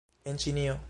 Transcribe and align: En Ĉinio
En 0.31 0.41
Ĉinio 0.45 0.77